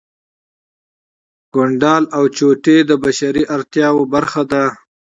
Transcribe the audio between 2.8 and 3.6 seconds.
د بشري